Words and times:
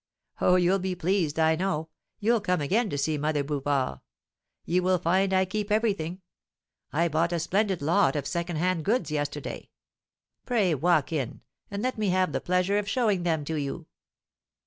Oh, 0.39 0.55
you'll 0.55 0.79
be 0.79 0.95
pleased, 0.95 1.37
I 1.37 1.55
know, 1.55 1.89
you'll 2.19 2.41
come 2.41 2.59
again 2.59 2.89
to 2.89 2.97
see 2.97 3.19
Mother 3.19 3.43
Bouvard! 3.43 3.99
You 4.65 4.81
will 4.81 4.97
find 4.97 5.31
I 5.31 5.45
keep 5.45 5.71
everything. 5.71 6.21
I 6.91 7.07
bought 7.07 7.31
a 7.31 7.39
splendid 7.39 7.83
lot 7.83 8.15
of 8.15 8.25
second 8.25 8.55
hand 8.55 8.83
goods 8.83 9.11
yesterday. 9.11 9.69
Pray 10.43 10.73
walk 10.73 11.11
in 11.11 11.41
and 11.69 11.83
let 11.83 11.99
me 11.99 12.09
have 12.09 12.31
the 12.31 12.41
pleasure 12.41 12.79
of 12.79 12.89
showing 12.89 13.21
them 13.21 13.45
to 13.45 13.53
you. 13.61 13.85